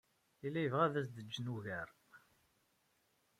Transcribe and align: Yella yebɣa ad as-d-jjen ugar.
Yella 0.43 0.59
yebɣa 0.61 0.83
ad 0.85 0.95
as-d-jjen 1.01 1.51
ugar. 1.55 1.89